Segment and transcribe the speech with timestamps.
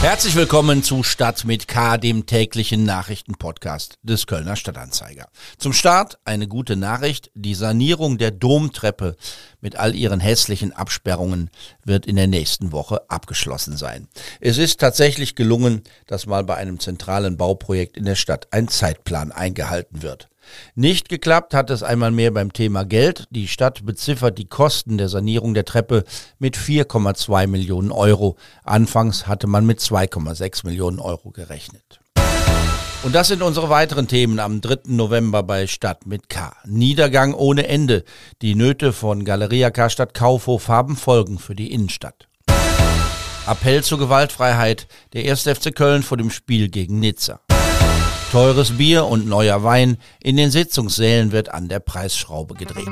[0.00, 5.26] Herzlich willkommen zu Stadt mit K, dem täglichen Nachrichtenpodcast des Kölner Stadtanzeiger.
[5.58, 7.32] Zum Start eine gute Nachricht.
[7.34, 9.16] Die Sanierung der Domtreppe
[9.60, 11.50] mit all ihren hässlichen Absperrungen
[11.84, 14.06] wird in der nächsten Woche abgeschlossen sein.
[14.40, 19.32] Es ist tatsächlich gelungen, dass mal bei einem zentralen Bauprojekt in der Stadt ein Zeitplan
[19.32, 20.28] eingehalten wird.
[20.74, 23.26] Nicht geklappt hat es einmal mehr beim Thema Geld.
[23.30, 26.04] Die Stadt beziffert die Kosten der Sanierung der Treppe
[26.38, 28.36] mit 4,2 Millionen Euro.
[28.64, 32.00] Anfangs hatte man mit 2,6 Millionen Euro gerechnet.
[33.04, 34.80] Und das sind unsere weiteren Themen am 3.
[34.86, 36.52] November bei Stadt mit K.
[36.66, 38.04] Niedergang ohne Ende.
[38.42, 42.28] Die Nöte von Galeria Karstadt Kaufhof haben Folgen für die Innenstadt.
[43.46, 44.88] Appell zur Gewaltfreiheit.
[45.12, 45.42] Der 1.
[45.42, 47.40] FC Köln vor dem Spiel gegen Nizza.
[48.30, 49.96] Teures Bier und neuer Wein.
[50.22, 52.88] In den Sitzungssälen wird an der Preisschraube gedreht.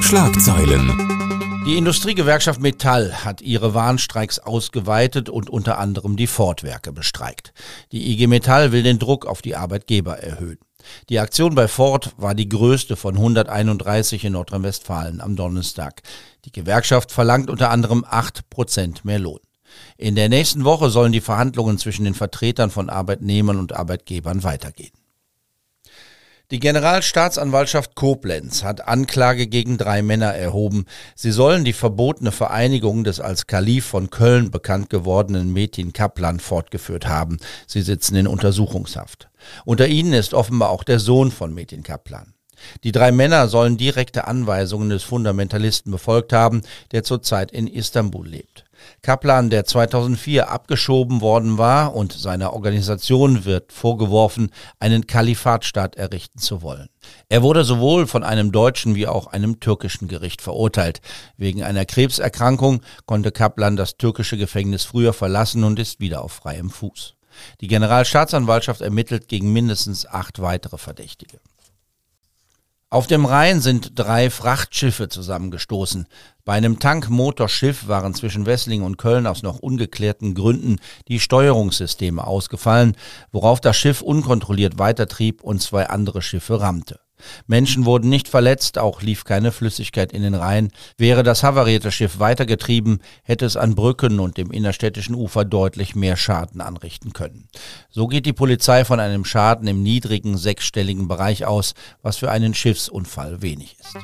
[0.00, 1.62] Schlagzeilen.
[1.66, 7.52] Die Industriegewerkschaft Metall hat ihre Warnstreiks ausgeweitet und unter anderem die Ford-Werke bestreikt.
[7.92, 10.58] Die IG Metall will den Druck auf die Arbeitgeber erhöhen.
[11.10, 16.00] Die Aktion bei Ford war die größte von 131 in Nordrhein-Westfalen am Donnerstag.
[16.46, 19.40] Die Gewerkschaft verlangt unter anderem 8 Prozent mehr Lohn.
[19.96, 24.92] In der nächsten Woche sollen die Verhandlungen zwischen den Vertretern von Arbeitnehmern und Arbeitgebern weitergehen.
[26.52, 30.84] Die Generalstaatsanwaltschaft Koblenz hat Anklage gegen drei Männer erhoben.
[31.14, 37.06] Sie sollen die verbotene Vereinigung des als Kalif von Köln bekannt gewordenen Metin Kaplan fortgeführt
[37.06, 37.38] haben.
[37.66, 39.30] Sie sitzen in Untersuchungshaft.
[39.64, 42.34] Unter ihnen ist offenbar auch der Sohn von Metin Kaplan.
[42.84, 48.64] Die drei Männer sollen direkte Anweisungen des Fundamentalisten befolgt haben, der zurzeit in Istanbul lebt.
[49.02, 56.62] Kaplan, der 2004 abgeschoben worden war und seiner Organisation wird vorgeworfen, einen Kalifatstaat errichten zu
[56.62, 56.88] wollen.
[57.28, 61.00] Er wurde sowohl von einem deutschen wie auch einem türkischen Gericht verurteilt.
[61.36, 66.70] Wegen einer Krebserkrankung konnte Kaplan das türkische Gefängnis früher verlassen und ist wieder auf freiem
[66.70, 67.14] Fuß.
[67.60, 71.38] Die Generalstaatsanwaltschaft ermittelt gegen mindestens acht weitere Verdächtige.
[72.92, 76.06] Auf dem Rhein sind drei Frachtschiffe zusammengestoßen.
[76.44, 80.76] Bei einem Tankmotorschiff waren zwischen Wessling und Köln aus noch ungeklärten Gründen
[81.08, 82.94] die Steuerungssysteme ausgefallen,
[83.30, 87.00] worauf das Schiff unkontrolliert weitertrieb und zwei andere Schiffe rammte.
[87.46, 90.70] Menschen wurden nicht verletzt, auch lief keine Flüssigkeit in den Rhein.
[90.98, 96.16] Wäre das havarierte Schiff weitergetrieben, hätte es an Brücken und dem innerstädtischen Ufer deutlich mehr
[96.16, 97.48] Schaden anrichten können.
[97.90, 102.54] So geht die Polizei von einem Schaden im niedrigen sechsstelligen Bereich aus, was für einen
[102.54, 103.96] Schiffsunfall wenig ist.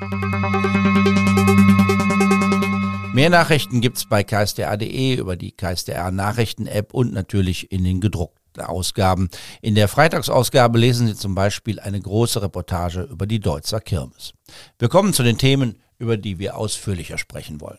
[3.15, 9.29] Mehr Nachrichten gibt's bei ksda.de über die KSDR Nachrichten-App und natürlich in den gedruckten Ausgaben.
[9.61, 14.33] In der Freitagsausgabe lesen Sie zum Beispiel eine große Reportage über die Deutzer Kirmes.
[14.79, 17.79] Wir kommen zu den Themen, über die wir ausführlicher sprechen wollen.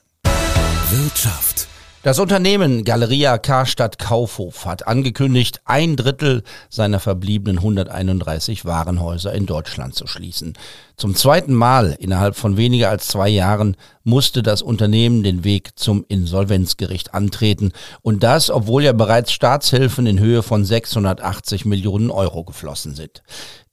[0.92, 1.68] Wirtschaft.
[2.02, 9.96] Das Unternehmen Galeria Karstadt Kaufhof hat angekündigt, ein Drittel seiner verbliebenen 131 Warenhäuser in Deutschland
[9.96, 10.54] zu schließen.
[10.96, 16.06] Zum zweiten Mal innerhalb von weniger als zwei Jahren musste das Unternehmen den Weg zum
[16.08, 17.74] Insolvenzgericht antreten.
[18.02, 23.24] Und das, obwohl ja bereits Staatshilfen in Höhe von 680 Millionen Euro geflossen sind.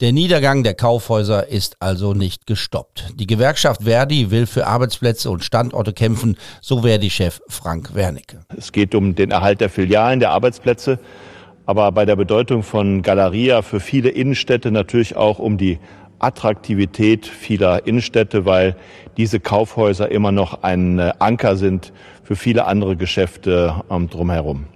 [0.02, 3.14] Der Niedergang der Kaufhäuser ist also nicht gestoppt.
[3.14, 8.40] Die Gewerkschaft Verdi will für Arbeitsplätze und Standorte kämpfen, so Verdi-Chef Frank Wernicke.
[8.54, 10.98] Es geht um den Erhalt der Filialen, der Arbeitsplätze,
[11.64, 15.78] aber bei der Bedeutung von Galeria für viele Innenstädte natürlich auch um die
[16.18, 18.76] Attraktivität vieler Innenstädte, weil
[19.16, 24.66] diese Kaufhäuser immer noch ein äh, Anker sind für viele andere Geschäfte ähm, drumherum.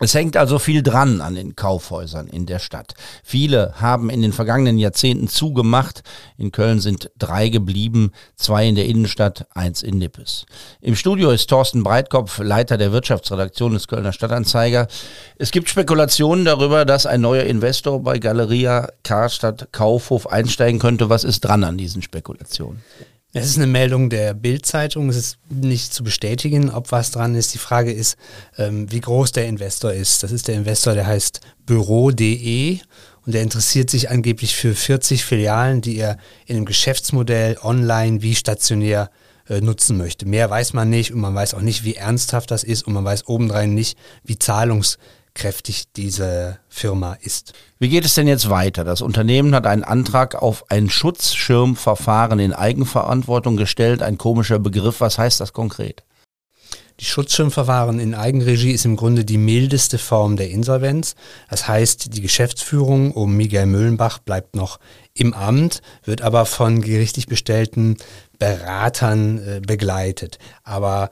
[0.00, 2.94] Es hängt also viel dran an den Kaufhäusern in der Stadt.
[3.22, 6.02] Viele haben in den vergangenen Jahrzehnten zugemacht.
[6.36, 10.46] In Köln sind drei geblieben, zwei in der Innenstadt, eins in Nippes.
[10.80, 14.88] Im Studio ist Thorsten Breitkopf, Leiter der Wirtschaftsredaktion des Kölner Stadtanzeiger.
[15.38, 21.08] Es gibt Spekulationen darüber, dass ein neuer Investor bei Galeria Karstadt Kaufhof einsteigen könnte.
[21.08, 22.82] Was ist dran an diesen Spekulationen?
[23.36, 25.08] Es ist eine Meldung der Bild-Zeitung.
[25.08, 27.52] Es ist nicht zu bestätigen, ob was dran ist.
[27.52, 28.16] Die Frage ist,
[28.58, 30.22] ähm, wie groß der Investor ist.
[30.22, 32.78] Das ist der Investor, der heißt Büro.de
[33.26, 36.16] und der interessiert sich angeblich für 40 Filialen, die er
[36.46, 39.10] in einem Geschäftsmodell online wie stationär
[39.48, 40.26] äh, nutzen möchte.
[40.26, 43.04] Mehr weiß man nicht und man weiß auch nicht, wie ernsthaft das ist und man
[43.04, 44.96] weiß obendrein nicht, wie zahlungs
[45.34, 47.52] kräftig diese Firma ist.
[47.78, 48.84] Wie geht es denn jetzt weiter?
[48.84, 54.02] Das Unternehmen hat einen Antrag auf ein Schutzschirmverfahren in Eigenverantwortung gestellt.
[54.02, 55.00] Ein komischer Begriff.
[55.00, 56.04] Was heißt das konkret?
[57.00, 61.16] Die Schutzschirmverwahren in Eigenregie ist im Grunde die mildeste Form der Insolvenz.
[61.50, 64.78] Das heißt, die Geschäftsführung um Miguel Müllenbach bleibt noch
[65.12, 67.96] im Amt, wird aber von gerichtlich bestellten
[68.38, 70.38] Beratern äh, begleitet.
[70.62, 71.10] Aber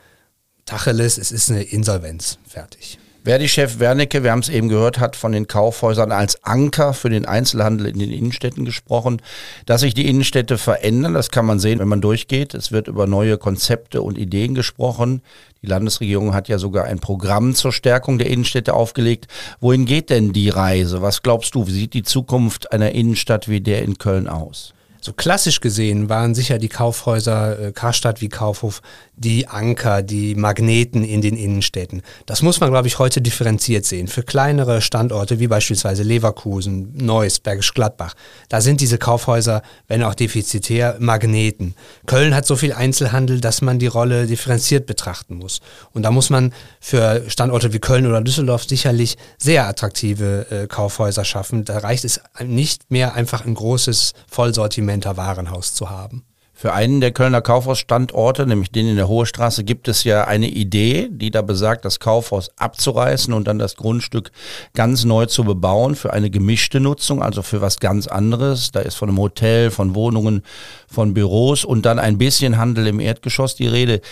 [0.67, 2.39] Tacheles, es ist eine Insolvenz.
[2.47, 2.99] Fertig.
[3.25, 7.25] Verdi-Chef Wernicke, wir haben es eben gehört, hat von den Kaufhäusern als Anker für den
[7.25, 9.23] Einzelhandel in den Innenstädten gesprochen.
[9.65, 12.53] Dass sich die Innenstädte verändern, das kann man sehen, wenn man durchgeht.
[12.53, 15.23] Es wird über neue Konzepte und Ideen gesprochen.
[15.63, 19.29] Die Landesregierung hat ja sogar ein Programm zur Stärkung der Innenstädte aufgelegt.
[19.61, 21.01] Wohin geht denn die Reise?
[21.01, 24.75] Was glaubst du, wie sieht die Zukunft einer Innenstadt wie der in Köln aus?
[25.04, 28.82] So klassisch gesehen waren sicher die Kaufhäuser äh, Karstadt wie Kaufhof
[29.16, 32.02] die Anker, die Magneten in den Innenstädten.
[32.25, 34.06] Das muss man, glaube ich, heute differenziert sehen.
[34.06, 38.14] Für kleinere Standorte wie beispielsweise Leverkusen, Neuss, Bergisch Gladbach,
[38.49, 41.75] da sind diese Kaufhäuser, wenn auch defizitär, Magneten.
[42.06, 45.60] Köln hat so viel Einzelhandel, dass man die Rolle differenziert betrachten muss.
[45.93, 51.25] Und da muss man für Standorte wie Köln oder Düsseldorf sicherlich sehr attraktive äh, Kaufhäuser
[51.25, 51.64] schaffen.
[51.64, 56.25] Da reicht es nicht mehr einfach ein großes Vollsortiment Sortimenter Warenhaus zu haben.
[56.55, 60.49] Für einen der Kölner Kaufhausstandorte, nämlich den in der Hohe Straße, gibt es ja eine
[60.49, 64.31] Idee, die da besagt, das Kaufhaus abzureißen und dann das Grundstück
[64.75, 68.71] ganz neu zu bebauen für eine gemischte Nutzung, also für was ganz anderes.
[68.71, 70.43] Da ist von einem Hotel, von Wohnungen,
[70.87, 74.03] von Büros und dann ein bisschen Handel im Erdgeschoss die Rede.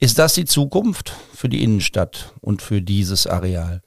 [0.00, 3.83] Ist das die Zukunft für die Innenstadt und für dieses Areal?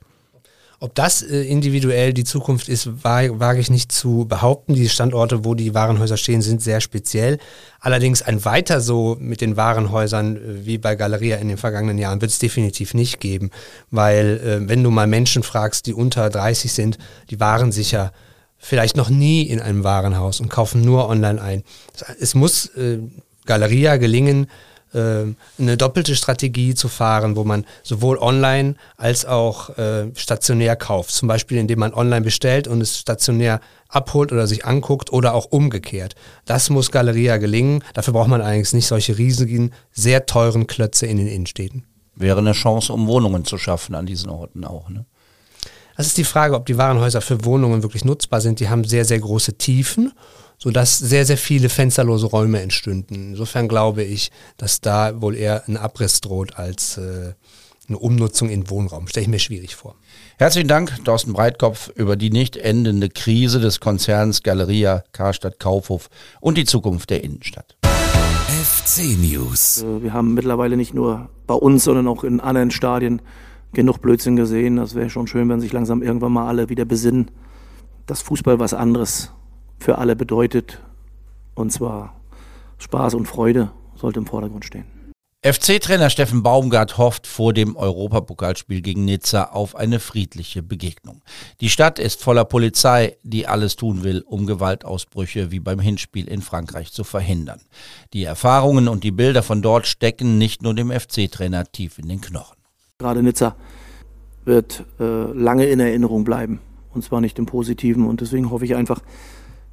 [0.79, 4.75] Ob das äh, individuell die Zukunft ist, wage ich nicht zu behaupten.
[4.75, 7.39] Die Standorte, wo die Warenhäuser stehen, sind sehr speziell.
[7.79, 12.21] Allerdings ein weiter so mit den Warenhäusern äh, wie bei Galeria in den vergangenen Jahren
[12.21, 13.49] wird es definitiv nicht geben,
[13.89, 16.99] weil äh, wenn du mal Menschen fragst, die unter 30 sind,
[17.31, 18.11] die waren sicher
[18.59, 21.63] vielleicht noch nie in einem Warenhaus und kaufen nur online ein.
[22.19, 22.99] Es muss äh,
[23.45, 24.47] Galeria gelingen,
[24.93, 31.11] eine doppelte Strategie zu fahren, wo man sowohl online als auch äh, stationär kauft.
[31.11, 35.45] Zum Beispiel, indem man online bestellt und es stationär abholt oder sich anguckt oder auch
[35.45, 36.15] umgekehrt.
[36.45, 37.83] Das muss Galeria gelingen.
[37.93, 41.85] Dafür braucht man allerdings nicht solche riesigen, sehr teuren Klötze in den Innenstädten.
[42.15, 44.89] Wäre eine Chance, um Wohnungen zu schaffen an diesen Orten auch.
[44.89, 45.05] Ne?
[45.97, 48.59] Das ist die Frage, ob die Warenhäuser für Wohnungen wirklich nutzbar sind.
[48.59, 50.13] Die haben sehr, sehr große Tiefen
[50.57, 53.29] sodass sehr, sehr viele fensterlose Räume entstünden.
[53.29, 57.33] Insofern glaube ich, dass da wohl eher ein Abriss droht als äh,
[57.87, 59.07] eine Umnutzung in Wohnraum.
[59.07, 59.95] Stelle ich mir schwierig vor.
[60.37, 66.09] Herzlichen Dank, Thorsten Breitkopf, über die nicht endende Krise des Konzerns Galeria Karstadt Kaufhof
[66.41, 67.77] und die Zukunft der Innenstadt.
[68.47, 69.83] FC News.
[69.83, 73.21] Äh, wir haben mittlerweile nicht nur bei uns, sondern auch in anderen Stadien
[73.73, 74.77] genug Blödsinn gesehen.
[74.77, 77.31] Das wäre schon schön, wenn sich langsam irgendwann mal alle wieder besinnen,
[78.05, 79.31] dass Fußball was anderes
[79.79, 80.81] für alle bedeutet.
[81.55, 82.19] Und zwar
[82.77, 84.85] Spaß und Freude sollte im Vordergrund stehen.
[85.43, 91.21] FC-Trainer Steffen Baumgart hofft vor dem Europapokalspiel gegen Nizza auf eine friedliche Begegnung.
[91.61, 96.41] Die Stadt ist voller Polizei, die alles tun will, um Gewaltausbrüche wie beim Hinspiel in
[96.41, 97.61] Frankreich zu verhindern.
[98.13, 102.19] Die Erfahrungen und die Bilder von dort stecken nicht nur dem FC-Trainer tief in den
[102.19, 102.56] Knochen.
[102.99, 103.55] Gerade Nizza
[104.43, 106.61] wird äh, lange in Erinnerung bleiben,
[106.95, 108.07] und zwar nicht im Positiven.
[108.07, 109.03] Und deswegen hoffe ich einfach,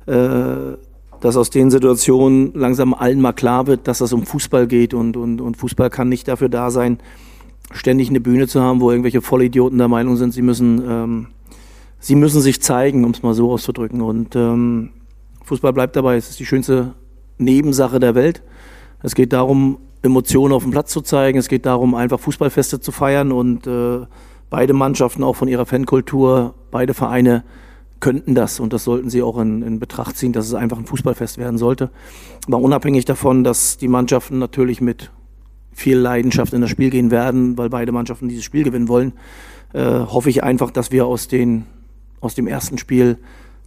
[0.05, 0.77] äh,
[1.23, 5.17] dass aus den Situationen langsam allen mal klar wird, dass das um Fußball geht und,
[5.17, 6.99] und, und Fußball kann nicht dafür da sein,
[7.73, 11.27] ständig eine Bühne zu haben, wo irgendwelche Vollidioten der Meinung sind, sie müssen, ähm,
[12.01, 14.03] sie müssen sich zeigen, um es mal so auszudrücken.
[14.03, 14.91] Und ähm,
[15.45, 16.93] Fußball bleibt dabei, es ist die schönste
[17.39, 18.43] Nebensache der Welt.
[19.03, 22.93] Es geht darum, Emotionen auf dem Platz zu zeigen, es geht darum, einfach Fußballfeste zu
[22.93, 24.01] feiern und äh,
[24.51, 27.43] beide Mannschaften auch von ihrer Fankultur, beide Vereine
[28.01, 30.85] könnten das und das sollten sie auch in, in, Betracht ziehen, dass es einfach ein
[30.85, 31.89] Fußballfest werden sollte.
[32.47, 35.11] Aber unabhängig davon, dass die Mannschaften natürlich mit
[35.73, 39.15] viel Leidenschaft in das Spiel gehen werden, weil beide Mannschaften dieses Spiel gewinnen wollen,
[39.73, 41.65] äh, hoffe ich einfach, dass wir aus, den,
[42.21, 43.17] aus dem ersten Spiel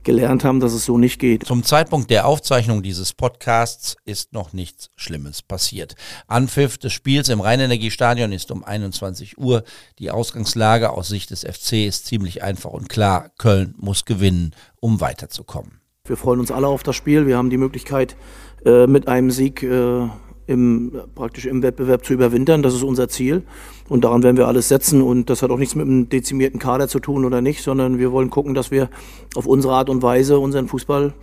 [0.08, 1.46] gelernt haben, dass es so nicht geht.
[1.46, 5.96] Zum Zeitpunkt der Aufzeichnung dieses Podcasts ist noch nichts Schlimmes passiert.
[6.28, 9.64] Anpfiff des Spiels im Rheinenergiestadion ist um 21 Uhr.
[10.00, 13.32] Die Ausgangslage aus Sicht des FC ist ziemlich einfach und klar.
[13.38, 15.82] Köln muss gewinnen, um weiterzukommen.
[16.06, 17.28] Wir freuen uns alle auf das Spiel.
[17.28, 18.16] Wir haben die Möglichkeit,
[18.66, 20.08] äh, mit einem Sieg äh,
[20.48, 22.64] im, praktisch im Wettbewerb zu überwintern.
[22.64, 23.44] Das ist unser Ziel.
[23.90, 25.02] Und daran werden wir alles setzen.
[25.02, 28.12] Und das hat auch nichts mit einem dezimierten Kader zu tun oder nicht, sondern wir
[28.12, 28.90] wollen gucken, dass wir
[29.36, 31.14] auf unsere Art und Weise unseren Fußball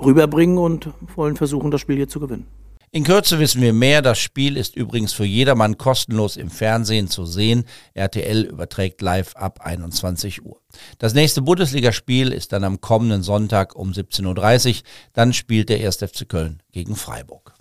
[0.00, 2.46] rüberbringen und wollen versuchen, das Spiel hier zu gewinnen.
[2.90, 4.00] In Kürze wissen wir mehr.
[4.00, 7.64] Das Spiel ist übrigens für jedermann kostenlos im Fernsehen zu sehen.
[7.92, 10.62] RTL überträgt live ab 21 Uhr.
[10.98, 14.82] Das nächste Bundesligaspiel ist dann am kommenden Sonntag um 17.30 Uhr.
[15.12, 15.96] Dann spielt der 1.
[15.96, 17.57] FC Köln gegen Freiburg.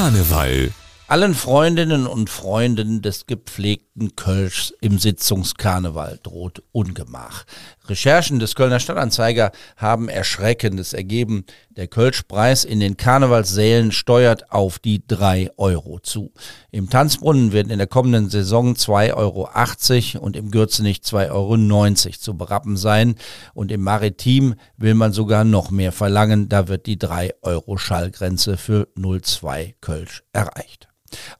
[0.00, 0.72] Karneval.
[1.08, 7.44] Allen Freundinnen und Freunden des gepflegten Kölschs im Sitzungskarneval droht Ungemach.
[7.86, 11.44] Recherchen des Kölner Stadtanzeiger haben Erschreckendes ergeben.
[11.70, 16.32] Der Kölschpreis in den Karnevalssälen steuert auf die drei Euro zu.
[16.70, 22.36] Im Tanzbrunnen werden in der kommenden Saison 2,80 Euro und im Gürzenich 2,90 Euro zu
[22.36, 23.16] berappen sein.
[23.54, 26.48] Und im Maritim will man sogar noch mehr verlangen.
[26.48, 30.88] Da wird die 3 Euro Schallgrenze für 0,2 Kölsch erreicht.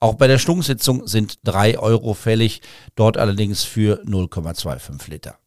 [0.01, 2.63] Auch bei der Stunksitzung sind 3 Euro fällig,
[2.95, 5.39] dort allerdings für 0,25 Liter.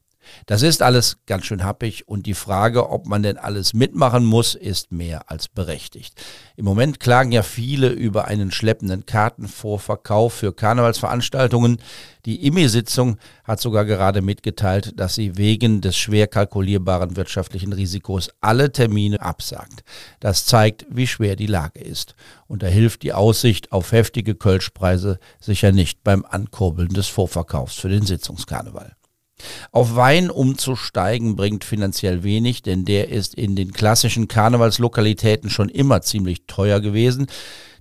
[0.45, 4.55] Das ist alles ganz schön happig und die Frage, ob man denn alles mitmachen muss,
[4.55, 6.13] ist mehr als berechtigt.
[6.55, 11.77] Im Moment klagen ja viele über einen schleppenden Kartenvorverkauf für Karnevalsveranstaltungen.
[12.25, 18.71] Die IMI-Sitzung hat sogar gerade mitgeteilt, dass sie wegen des schwer kalkulierbaren wirtschaftlichen Risikos alle
[18.71, 19.83] Termine absagt.
[20.19, 22.15] Das zeigt, wie schwer die Lage ist.
[22.47, 27.89] Und da hilft die Aussicht auf heftige Kölschpreise sicher nicht beim Ankurbeln des Vorverkaufs für
[27.89, 28.95] den Sitzungskarneval.
[29.71, 36.01] Auf Wein umzusteigen bringt finanziell wenig, denn der ist in den klassischen Karnevalslokalitäten schon immer
[36.01, 37.27] ziemlich teuer gewesen.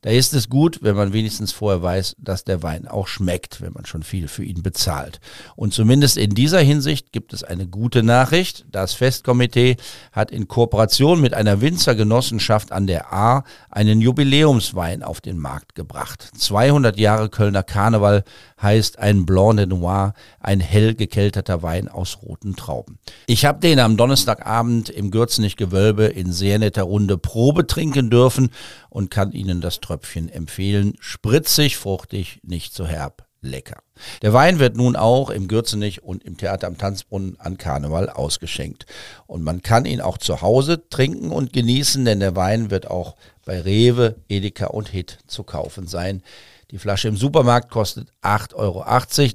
[0.03, 3.73] Da ist es gut, wenn man wenigstens vorher weiß, dass der Wein auch schmeckt, wenn
[3.73, 5.21] man schon viel für ihn bezahlt.
[5.55, 8.67] Und zumindest in dieser Hinsicht gibt es eine gute Nachricht.
[8.69, 9.77] Das Festkomitee
[10.11, 16.33] hat in Kooperation mit einer Winzergenossenschaft an der A einen Jubiläumswein auf den Markt gebracht.
[16.37, 18.25] 200 Jahre Kölner Karneval
[18.61, 22.99] heißt ein Blanc de Noir, ein hell gekelterter Wein aus roten Trauben.
[23.27, 28.51] Ich habe den am Donnerstagabend im Gürzenich Gewölbe in sehr netter Runde Probe trinken dürfen
[28.93, 30.93] und kann Ihnen das Tröpfchen empfehlen.
[31.01, 33.83] Spritzig, fruchtig, nicht zu herb, lecker.
[34.21, 38.85] Der Wein wird nun auch im Gürzenich und im Theater am Tanzbrunnen an Karneval ausgeschenkt.
[39.27, 43.17] Und man kann ihn auch zu Hause trinken und genießen, denn der Wein wird auch
[43.47, 46.23] bei Rewe, Edeka und Hit zu kaufen sein.
[46.71, 48.85] Die Flasche im Supermarkt kostet 8,80 Euro.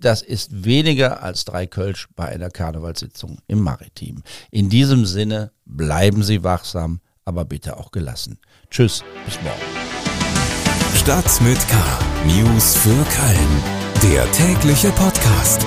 [0.02, 4.22] Das ist weniger als drei Kölsch bei einer Karnevalssitzung im Maritim.
[4.52, 8.40] In diesem Sinne bleiben Sie wachsam, aber bitte auch gelassen.
[8.72, 9.62] Tschüss, bis morgen.
[10.96, 11.76] Stadt mit K.
[12.26, 13.64] News für Köln.
[14.02, 15.66] Der tägliche Podcast.